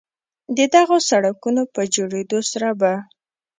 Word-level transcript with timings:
د 0.57 0.59
دغو 0.75 0.97
سړکونو 1.09 1.61
په 1.73 1.81
جوړېدو 1.95 2.39
سره 2.51 2.69
به 2.79 2.93